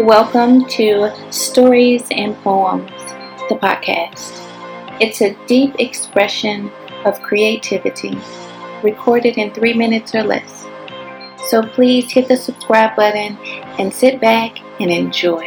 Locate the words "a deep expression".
5.20-6.70